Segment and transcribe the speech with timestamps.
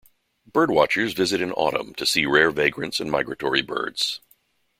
[0.51, 4.19] Birdwatchers visit in autumn to see rare vagrants and migratory birds.